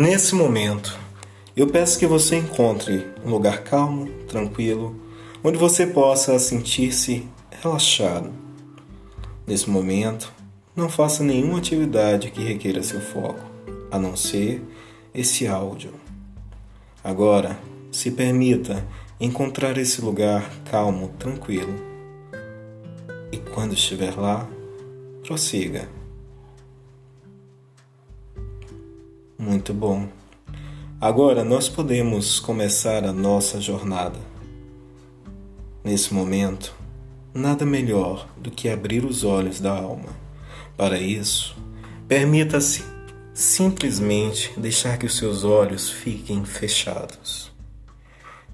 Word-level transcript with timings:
Nesse 0.00 0.32
momento, 0.32 0.96
eu 1.56 1.66
peço 1.66 1.98
que 1.98 2.06
você 2.06 2.36
encontre 2.36 3.04
um 3.24 3.30
lugar 3.30 3.64
calmo, 3.64 4.08
tranquilo, 4.28 4.94
onde 5.42 5.58
você 5.58 5.88
possa 5.88 6.38
sentir-se 6.38 7.26
relaxado. 7.50 8.30
Nesse 9.44 9.68
momento, 9.68 10.32
não 10.76 10.88
faça 10.88 11.24
nenhuma 11.24 11.58
atividade 11.58 12.30
que 12.30 12.40
requeira 12.40 12.80
seu 12.80 13.00
foco, 13.00 13.40
a 13.90 13.98
não 13.98 14.14
ser 14.14 14.62
esse 15.12 15.48
áudio. 15.48 15.90
Agora, 17.02 17.58
se 17.90 18.12
permita 18.12 18.86
encontrar 19.20 19.76
esse 19.78 20.00
lugar 20.00 20.48
calmo, 20.70 21.08
tranquilo. 21.18 21.74
E 23.32 23.36
quando 23.36 23.74
estiver 23.74 24.16
lá, 24.16 24.48
prossiga. 25.24 25.88
Muito 29.40 29.72
bom. 29.72 30.08
Agora 31.00 31.44
nós 31.44 31.68
podemos 31.68 32.40
começar 32.40 33.04
a 33.04 33.12
nossa 33.12 33.60
jornada. 33.60 34.18
Nesse 35.84 36.12
momento, 36.12 36.74
nada 37.32 37.64
melhor 37.64 38.28
do 38.36 38.50
que 38.50 38.68
abrir 38.68 39.04
os 39.04 39.22
olhos 39.22 39.60
da 39.60 39.70
alma. 39.70 40.08
Para 40.76 40.98
isso, 40.98 41.56
permita-se 42.08 42.82
simplesmente 43.32 44.52
deixar 44.58 44.98
que 44.98 45.06
os 45.06 45.16
seus 45.16 45.44
olhos 45.44 45.88
fiquem 45.88 46.44
fechados. 46.44 47.52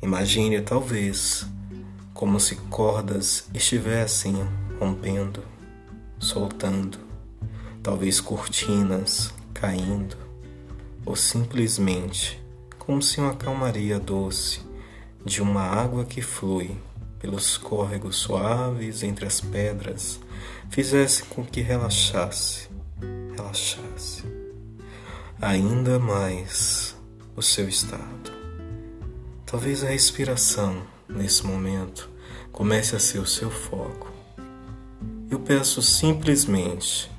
Imagine, 0.00 0.62
talvez, 0.62 1.46
como 2.14 2.40
se 2.40 2.56
cordas 2.70 3.44
estivessem 3.52 4.34
rompendo, 4.78 5.42
soltando, 6.18 6.96
talvez 7.82 8.18
cortinas 8.18 9.30
caindo 9.52 10.19
ou 11.10 11.16
simplesmente 11.16 12.40
como 12.78 13.02
se 13.02 13.18
uma 13.18 13.34
calmaria 13.34 13.98
doce 13.98 14.60
de 15.24 15.42
uma 15.42 15.62
água 15.62 16.04
que 16.04 16.22
flui 16.22 16.70
pelos 17.18 17.58
córregos 17.58 18.14
suaves 18.14 19.02
entre 19.02 19.26
as 19.26 19.40
pedras 19.40 20.20
fizesse 20.70 21.24
com 21.24 21.44
que 21.44 21.62
relaxasse, 21.62 22.68
relaxasse 23.36 24.22
ainda 25.42 25.98
mais 25.98 26.96
o 27.34 27.42
seu 27.42 27.68
estado. 27.68 28.30
Talvez 29.44 29.82
a 29.82 29.88
respiração 29.88 30.80
nesse 31.08 31.44
momento 31.44 32.08
comece 32.52 32.94
a 32.94 33.00
ser 33.00 33.18
o 33.18 33.26
seu 33.26 33.50
foco. 33.50 34.12
Eu 35.28 35.40
peço 35.40 35.82
simplesmente 35.82 37.10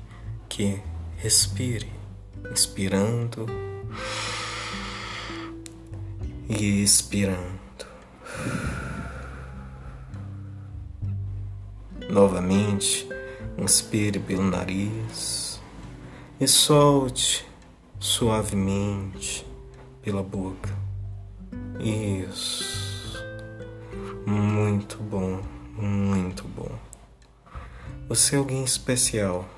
que 0.48 0.80
respire, 1.18 1.92
inspirando 2.50 3.44
e 6.48 6.82
expirando. 6.82 7.62
Novamente, 12.08 13.08
inspire 13.56 14.18
pelo 14.18 14.42
nariz 14.42 15.60
e 16.38 16.46
solte 16.46 17.46
suavemente 17.98 19.46
pela 20.02 20.22
boca. 20.22 20.70
Isso. 21.80 23.16
Muito 24.26 24.98
bom, 24.98 25.40
muito 25.76 26.44
bom. 26.44 26.70
Você 28.08 28.34
é 28.34 28.38
alguém 28.38 28.62
especial, 28.62 29.48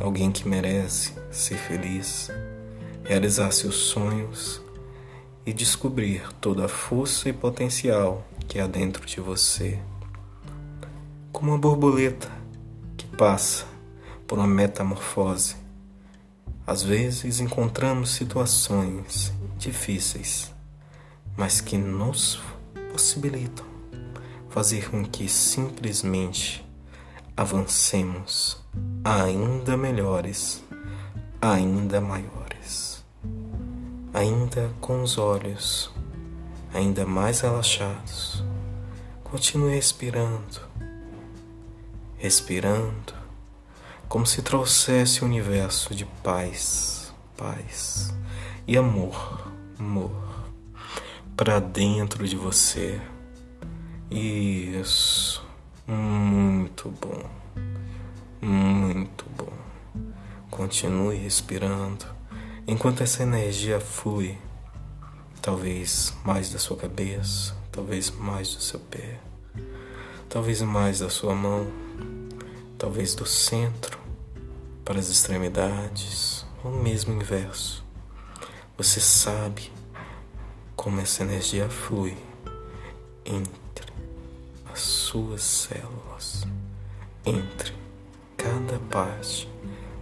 alguém 0.00 0.32
que 0.32 0.48
merece 0.48 1.12
ser 1.30 1.56
feliz 1.56 2.30
realizar 3.04 3.52
seus 3.52 3.74
sonhos 3.74 4.62
e 5.44 5.52
descobrir 5.52 6.26
toda 6.40 6.64
a 6.64 6.68
força 6.68 7.28
e 7.28 7.32
potencial 7.34 8.26
que 8.48 8.58
há 8.58 8.66
dentro 8.66 9.04
de 9.04 9.20
você. 9.20 9.78
Como 11.30 11.50
uma 11.50 11.58
borboleta 11.58 12.30
que 12.96 13.06
passa 13.06 13.66
por 14.26 14.38
uma 14.38 14.46
metamorfose. 14.46 15.56
Às 16.66 16.82
vezes 16.82 17.40
encontramos 17.40 18.10
situações 18.10 19.30
difíceis, 19.58 20.50
mas 21.36 21.60
que 21.60 21.76
nos 21.76 22.40
possibilitam 22.90 23.66
fazer 24.48 24.88
com 24.88 25.04
que 25.04 25.28
simplesmente 25.28 26.64
avancemos 27.36 28.64
ainda 29.04 29.76
melhores, 29.76 30.64
ainda 31.42 32.00
maiores 32.00 32.43
ainda 34.14 34.70
com 34.80 35.02
os 35.02 35.18
olhos 35.18 35.92
ainda 36.72 37.04
mais 37.04 37.40
relaxados. 37.40 38.42
Continue 39.22 39.74
respirando, 39.74 40.60
respirando, 42.16 43.14
como 44.08 44.24
se 44.26 44.42
trouxesse 44.42 45.22
o 45.22 45.26
universo 45.26 45.94
de 45.94 46.04
paz, 46.22 47.12
paz 47.36 48.14
e 48.66 48.76
amor, 48.76 49.50
amor 49.78 50.24
para 51.36 51.60
dentro 51.60 52.26
de 52.28 52.36
você. 52.36 53.00
Isso, 54.10 55.44
muito 55.86 56.90
bom, 57.00 57.24
muito 58.40 59.24
bom. 59.36 59.52
Continue 60.50 61.16
respirando 61.16 62.13
Enquanto 62.66 63.02
essa 63.02 63.22
energia 63.22 63.78
flui, 63.78 64.38
talvez 65.42 66.14
mais 66.24 66.50
da 66.50 66.58
sua 66.58 66.78
cabeça, 66.78 67.54
talvez 67.70 68.10
mais 68.10 68.54
do 68.54 68.62
seu 68.62 68.80
pé, 68.80 69.20
talvez 70.30 70.62
mais 70.62 71.00
da 71.00 71.10
sua 71.10 71.34
mão, 71.34 71.66
talvez 72.78 73.14
do 73.14 73.26
centro 73.26 73.98
para 74.82 74.98
as 74.98 75.10
extremidades, 75.10 76.46
ou 76.64 76.70
mesmo 76.70 77.12
inverso. 77.12 77.84
Você 78.78 78.98
sabe 78.98 79.70
como 80.74 81.02
essa 81.02 81.22
energia 81.22 81.68
flui 81.68 82.16
entre 83.26 83.92
as 84.72 84.80
suas 84.80 85.42
células, 85.42 86.46
entre 87.26 87.74
cada 88.38 88.78
parte 88.90 89.46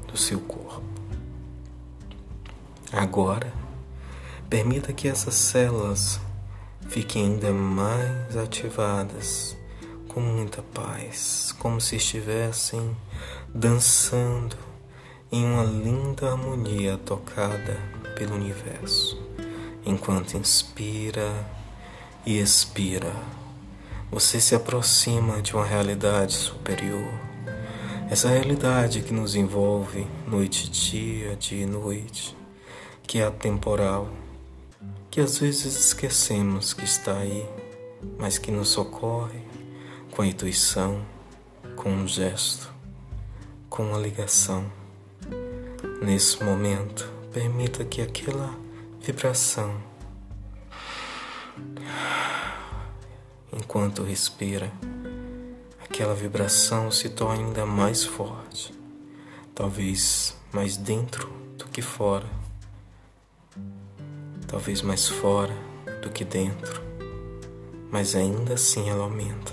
do 0.06 0.17
seu 0.17 0.39
corpo. 0.39 1.02
Agora, 2.93 3.51
permita 4.51 4.93
que 4.93 5.09
essas 5.09 5.35
células 5.35 6.21
fiquem 6.89 7.25
ainda 7.25 7.51
mais 7.51 8.37
ativadas, 8.37 9.57
com 10.09 10.21
muita 10.21 10.61
paz, 10.61 11.55
como 11.59 11.81
se 11.81 11.97
estivessem 11.97 12.95
dançando 13.49 14.55
em 15.33 15.43
uma 15.43 15.65
linda 15.65 16.33
harmonia 16.33 16.99
tocada 16.99 17.81
pelo 18.15 18.35
universo. 18.35 19.19
Enquanto 19.87 20.37
inspira 20.37 21.33
e 22.27 22.39
expira, 22.39 23.15
você 24.11 24.39
se 24.39 24.55
aproxima 24.55 25.41
de 25.41 25.55
uma 25.55 25.65
realidade 25.65 26.35
superior. 26.35 27.11
Essa 28.11 28.29
realidade 28.29 29.01
que 29.01 29.15
nos 29.15 29.35
envolve 29.35 30.07
noite 30.29 30.67
e 30.67 30.69
dia, 30.69 31.37
dia 31.37 31.63
e 31.63 31.67
noite 31.67 32.42
que 33.07 33.19
é 33.19 33.27
atemporal, 33.27 34.09
que 35.11 35.21
às 35.21 35.39
vezes 35.39 35.77
esquecemos 35.77 36.73
que 36.73 36.85
está 36.85 37.19
aí, 37.19 37.47
mas 38.19 38.39
que 38.39 38.51
nos 38.51 38.71
socorre 38.71 39.41
com 40.11 40.23
a 40.23 40.27
intuição, 40.27 41.05
com 41.76 41.91
um 41.91 42.09
gesto, 42.09 42.73
com 43.69 43.82
uma 43.85 43.99
ligação. 43.99 44.65
Nesse 46.03 46.43
momento, 46.43 47.11
permita 47.32 47.85
que 47.85 48.00
aquela 48.00 48.55
vibração, 49.00 49.75
enquanto 53.53 54.03
respira, 54.03 54.73
aquela 55.85 56.15
vibração 56.15 56.91
se 56.91 57.11
torne 57.11 57.44
ainda 57.44 57.67
mais 57.67 58.05
forte, 58.05 58.73
talvez 59.55 60.35
mais 60.53 60.76
dentro 60.76 61.31
do 61.59 61.67
que 61.67 61.82
fora 61.82 62.42
talvez 64.52 64.82
mais 64.82 65.08
fora 65.08 65.54
do 66.02 66.10
que 66.10 66.26
dentro, 66.26 66.82
mas 67.90 68.14
ainda 68.14 68.52
assim 68.52 68.90
ela 68.90 69.04
aumenta. 69.04 69.50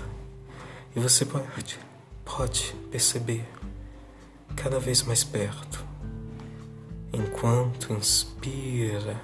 E 0.94 1.00
você 1.00 1.24
pode, 1.24 1.78
pode 2.22 2.76
perceber 2.90 3.48
cada 4.54 4.78
vez 4.78 5.02
mais 5.02 5.24
perto, 5.24 5.82
enquanto 7.14 7.94
inspira 7.94 9.18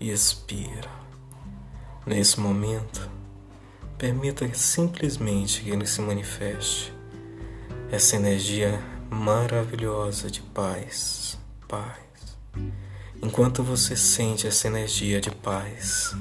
e 0.00 0.10
expira. 0.10 0.90
Nesse 2.06 2.40
momento, 2.40 3.10
permita 3.98 4.52
simplesmente 4.54 5.60
que 5.60 5.70
ele 5.70 5.86
se 5.86 6.00
manifeste 6.00 6.94
essa 7.90 8.16
energia 8.16 8.82
maravilhosa 9.10 10.30
de 10.30 10.40
paz, 10.40 11.38
paz 11.68 12.02
Enquanto 13.24 13.62
você 13.62 13.94
sente 13.94 14.48
essa 14.48 14.66
energia 14.66 15.20
de 15.20 15.30
paz, 15.30 16.12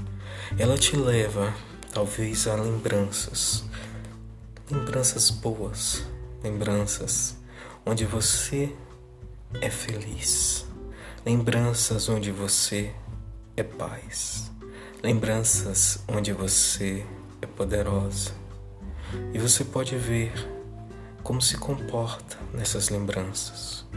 ela 0.55 0.77
te 0.77 0.95
leva, 0.95 1.51
talvez, 1.91 2.45
a 2.45 2.53
lembranças, 2.53 3.63
lembranças 4.69 5.31
boas, 5.31 6.03
lembranças 6.43 7.35
onde 7.83 8.05
você 8.05 8.71
é 9.59 9.71
feliz, 9.71 10.63
lembranças 11.25 12.07
onde 12.07 12.31
você 12.31 12.93
é 13.57 13.63
paz, 13.63 14.51
lembranças 15.01 16.03
onde 16.07 16.31
você 16.31 17.03
é 17.41 17.47
poderosa. 17.47 18.29
E 19.33 19.39
você 19.39 19.65
pode 19.65 19.97
ver 19.97 20.31
como 21.23 21.41
se 21.41 21.57
comporta 21.57 22.37
nessas 22.53 22.89
lembranças, 22.89 23.87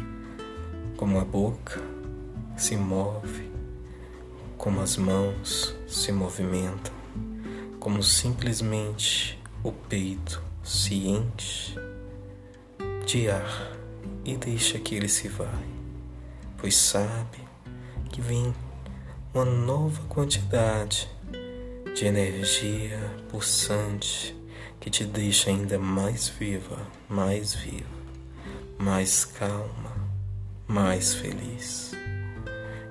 como 0.96 1.20
a 1.20 1.24
boca 1.24 1.94
se 2.56 2.76
move, 2.76 3.50
como 4.56 4.80
as 4.80 4.96
mãos 4.96 5.74
se 5.86 6.12
movimentam, 6.12 6.92
como 7.78 8.02
simplesmente 8.02 9.38
o 9.62 9.72
peito 9.72 10.42
se 10.62 11.06
enche 11.06 11.74
de 13.06 13.28
ar 13.28 13.76
e 14.24 14.36
deixa 14.36 14.78
que 14.78 14.94
ele 14.94 15.08
se 15.08 15.28
vai, 15.28 15.64
pois 16.56 16.76
sabe 16.76 17.38
que 18.10 18.20
vem 18.20 18.54
uma 19.34 19.44
nova 19.44 20.00
quantidade 20.08 21.10
de 21.94 22.06
energia 22.06 22.98
pulsante 23.28 24.34
que 24.80 24.90
te 24.90 25.04
deixa 25.04 25.50
ainda 25.50 25.78
mais 25.78 26.28
viva, 26.28 26.78
mais 27.08 27.54
viva, 27.54 27.84
mais 28.78 29.24
calma, 29.24 29.92
mais 30.66 31.14
feliz. 31.14 32.03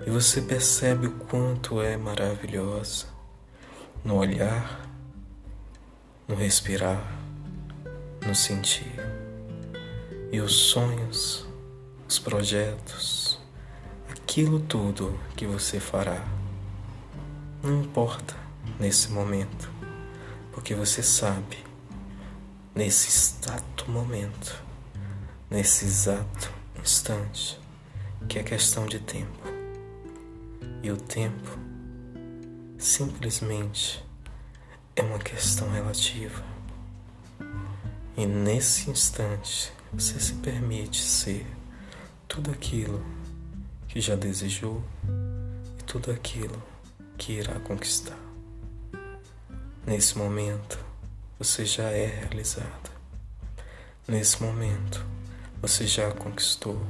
E 0.05 0.09
você 0.09 0.41
percebe 0.41 1.07
o 1.07 1.11
quanto 1.11 1.81
é 1.81 1.95
maravilhosa 1.95 3.05
no 4.03 4.17
olhar, 4.17 4.89
no 6.27 6.35
respirar, 6.35 7.01
no 8.25 8.35
sentir. 8.35 8.93
E 10.29 10.41
os 10.41 10.53
sonhos, 10.53 11.47
os 12.07 12.19
projetos, 12.19 13.39
aquilo 14.09 14.59
tudo 14.59 15.17
que 15.37 15.45
você 15.45 15.79
fará, 15.79 16.25
não 17.63 17.81
importa 17.81 18.35
nesse 18.77 19.09
momento, 19.09 19.71
porque 20.51 20.75
você 20.75 21.01
sabe, 21.01 21.57
nesse 22.75 23.07
exato 23.07 23.89
momento, 23.89 24.61
nesse 25.49 25.85
exato 25.85 26.51
instante, 26.81 27.57
que 28.27 28.37
é 28.37 28.43
questão 28.43 28.85
de 28.85 28.99
tempo. 28.99 29.52
E 30.83 30.91
o 30.91 30.97
tempo 30.97 31.57
simplesmente 32.77 34.03
é 34.97 35.01
uma 35.01 35.17
questão 35.17 35.71
relativa. 35.71 36.43
E 38.17 38.25
nesse 38.25 38.89
instante, 38.89 39.71
você 39.93 40.19
se 40.19 40.33
permite 40.33 41.01
ser 41.01 41.47
tudo 42.27 42.51
aquilo 42.51 43.01
que 43.87 44.01
já 44.01 44.17
desejou 44.17 44.83
e 45.79 45.83
tudo 45.83 46.11
aquilo 46.11 46.61
que 47.17 47.31
irá 47.31 47.61
conquistar. 47.61 48.19
Nesse 49.87 50.17
momento, 50.17 50.77
você 51.39 51.65
já 51.65 51.89
é 51.91 52.07
realizada. 52.07 52.91
Nesse 54.05 54.43
momento, 54.43 55.05
você 55.61 55.87
já 55.87 56.11
conquistou. 56.11 56.85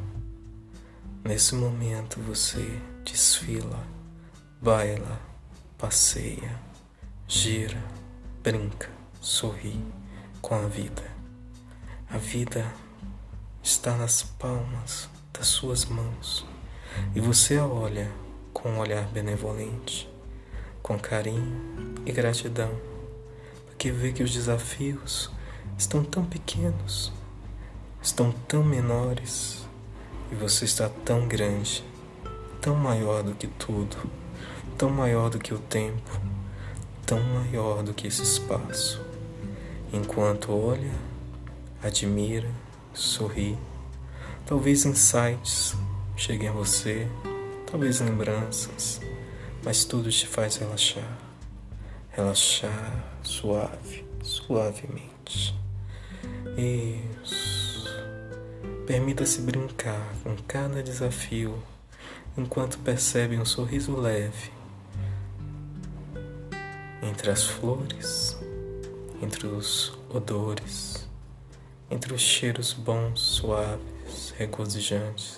Nesse 1.24 1.54
momento, 1.54 2.20
você 2.20 2.82
desfila, 3.04 3.80
baila, 4.62 5.20
passeia, 5.78 6.60
gira, 7.28 7.84
brinca, 8.42 8.90
sorri 9.20 9.80
com 10.42 10.56
a 10.56 10.68
vida. 10.68 11.04
A 12.10 12.18
vida 12.18 12.66
está 13.62 13.96
nas 13.98 14.24
palmas 14.24 15.10
das 15.34 15.48
suas 15.48 15.86
mãos 15.86 16.46
e 17.16 17.20
você 17.20 17.58
a 17.58 17.66
olha 17.66 18.12
com 18.54 18.70
um 18.70 18.80
olhar 18.80 19.06
benevolente, 19.08 20.10
com 20.82 20.98
carinho 20.98 21.96
e 22.06 22.12
gratidão, 22.12 22.72
porque 23.66 23.92
vê 23.92 24.12
que 24.12 24.24
os 24.24 24.32
desafios 24.32 25.32
estão 25.78 26.04
tão 26.04 26.24
pequenos, 26.24 27.12
estão 28.02 28.32
tão 28.48 28.64
menores 28.64 29.68
e 30.32 30.36
você 30.36 30.66
está 30.66 30.88
tão 30.90 31.28
grande, 31.28 31.84
tão 32.64 32.78
maior 32.78 33.24
do 33.24 33.36
que 33.36 33.46
tudo, 33.46 34.10
tão 34.78 34.90
maior 34.90 35.30
do 35.30 35.38
que 35.38 35.54
o 35.54 35.60
tempo, 35.60 36.18
tão 37.06 37.22
maior 37.22 37.84
do 37.84 37.94
que 37.94 38.08
esse 38.08 38.24
espaço. 38.24 39.02
Enquanto 39.92 40.54
olha, 40.54 40.94
admira, 41.84 42.50
sorri. 42.94 43.58
Talvez 44.46 44.86
insights 44.86 45.76
cheguem 46.16 46.48
a 46.48 46.54
você, 46.54 47.06
talvez 47.70 48.00
lembranças, 48.00 49.02
mas 49.62 49.84
tudo 49.84 50.10
te 50.10 50.26
faz 50.26 50.56
relaxar. 50.56 51.18
Relaxar 52.12 53.04
suave, 53.24 54.06
suavemente. 54.24 55.54
Isso. 56.58 57.90
Permita-se 58.88 59.42
brincar 59.42 60.14
com 60.24 60.34
cada 60.48 60.82
desafio 60.82 61.62
enquanto 62.38 62.78
percebe 62.80 63.38
um 63.38 63.46
sorriso 63.46 63.96
leve 63.96 64.52
entre 67.02 67.30
as 67.30 67.44
flores, 67.44 68.38
entre 69.22 69.48
os 69.48 69.98
odores 70.10 71.04
entre 71.94 72.12
os 72.12 72.22
cheiros 72.22 72.74
bons, 72.74 73.20
suaves, 73.20 74.34
regozijantes, 74.36 75.38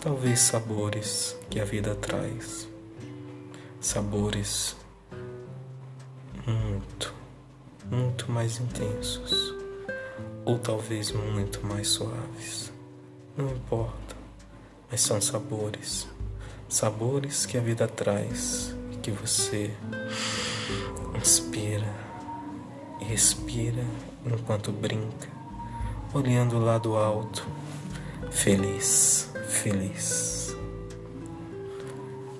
talvez 0.00 0.40
sabores 0.40 1.36
que 1.50 1.60
a 1.60 1.64
vida 1.66 1.94
traz, 1.94 2.66
sabores 3.78 4.74
muito, 6.46 7.14
muito 7.90 8.32
mais 8.32 8.58
intensos, 8.58 9.54
ou 10.46 10.58
talvez 10.58 11.12
muito 11.12 11.64
mais 11.66 11.88
suaves, 11.88 12.72
não 13.36 13.50
importa, 13.50 14.09
mas 14.90 15.00
são 15.00 15.20
sabores, 15.20 16.08
sabores 16.68 17.46
que 17.46 17.56
a 17.56 17.60
vida 17.60 17.86
traz 17.86 18.74
que 19.02 19.10
você 19.10 19.70
inspira 21.18 21.94
e 23.00 23.04
respira 23.04 23.84
enquanto 24.26 24.70
brinca 24.72 25.28
olhando 26.12 26.58
lá 26.58 26.76
do 26.76 26.96
alto, 26.96 27.46
feliz, 28.30 29.30
feliz. 29.48 30.56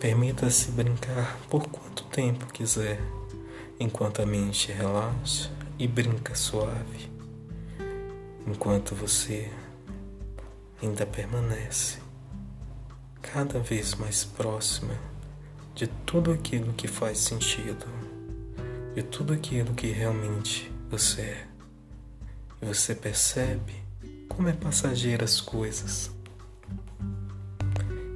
Permita-se 0.01 0.73
brincar 0.73 1.39
por 1.49 1.69
quanto 1.69 2.05
tempo 2.05 2.47
quiser, 2.47 3.01
enquanto 3.79 4.23
a 4.23 4.27
mente 4.27 4.73
relaxa 4.73 5.51
e 5.79 5.87
brinca 5.87 6.35
suave, 6.35 7.11
enquanto 8.47 8.95
você 8.95 9.51
ainda 10.83 11.07
permanece 11.07 12.00
cada 13.23 13.59
vez 13.61 13.95
mais 13.95 14.25
próxima 14.25 14.95
de 15.75 15.87
tudo 16.07 16.33
aquilo 16.33 16.73
que 16.73 16.89
faz 16.89 17.19
sentido, 17.19 17.87
de 18.95 19.03
tudo 19.03 19.33
aquilo 19.33 19.75
que 19.75 19.89
realmente 19.89 20.71
você 20.91 21.23
é 21.23 21.51
e 22.63 22.67
você 22.67 22.95
percebe 22.95 23.75
como 24.29 24.49
é 24.49 24.53
passageira 24.53 25.25
as 25.25 25.41
coisas. 25.41 26.11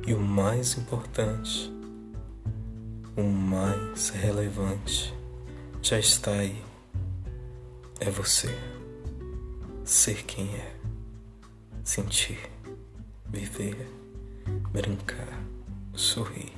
E 0.06 0.12
o 0.12 0.20
mais 0.20 0.76
importante, 0.76 1.73
o 3.16 3.23
mais 3.23 4.11
relevante, 4.11 5.14
já 5.82 5.99
está 5.99 6.32
aí. 6.32 6.62
É 8.00 8.11
você. 8.11 8.54
Ser 9.84 10.25
quem 10.25 10.54
é. 10.54 10.76
Sentir, 11.82 12.38
viver, 13.26 13.88
brincar, 14.72 15.40
sorrir. 15.94 16.52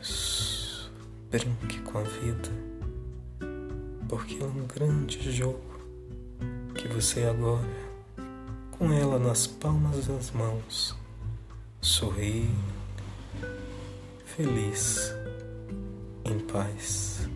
Isso. 0.00 0.90
Brinque 1.30 1.80
com 1.82 1.98
a 1.98 2.02
vida 2.02 2.70
porque 4.10 4.42
é 4.42 4.44
um 4.44 4.66
grande 4.66 5.30
jogo 5.30 5.60
que 6.74 6.88
você 6.88 7.22
agora, 7.22 7.68
com 8.72 8.92
ela 8.92 9.20
nas 9.20 9.46
palmas 9.46 10.08
das 10.08 10.32
mãos, 10.32 10.96
sorri, 11.80 12.50
feliz, 14.24 15.14
em 16.24 16.40
paz, 16.40 17.28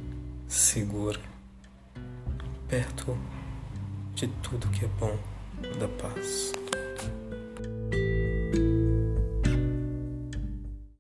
segura, 0.49 1.21
perto 2.67 3.17
de 4.17 4.27
tudo 4.43 4.67
que 4.71 4.85
é 4.85 4.89
bom 4.99 5.17
da 5.79 5.89
paz. 5.89 6.64